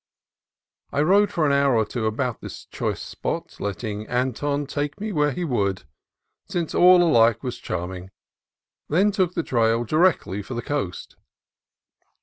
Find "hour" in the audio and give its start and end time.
1.51-1.75